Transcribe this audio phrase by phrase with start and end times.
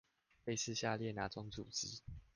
[0.47, 1.99] 類似下列那種組織？